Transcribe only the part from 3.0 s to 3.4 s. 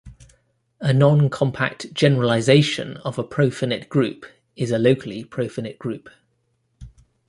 of a